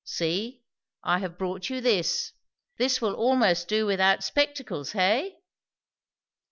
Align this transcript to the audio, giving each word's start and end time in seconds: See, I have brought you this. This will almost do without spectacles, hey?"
See, 0.03 0.63
I 1.03 1.19
have 1.19 1.37
brought 1.37 1.69
you 1.69 1.79
this. 1.79 2.33
This 2.79 3.01
will 3.03 3.13
almost 3.13 3.67
do 3.67 3.85
without 3.85 4.23
spectacles, 4.23 4.93
hey?" 4.93 5.35